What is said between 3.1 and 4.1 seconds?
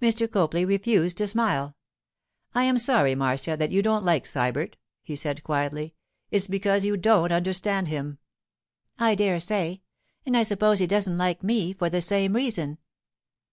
Marcia, that you don't